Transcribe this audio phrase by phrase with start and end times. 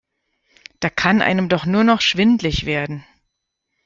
[0.79, 3.05] Da kann einem doch nur noch schwindlig werden!